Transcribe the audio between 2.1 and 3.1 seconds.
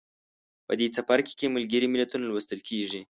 لوستل کیږي.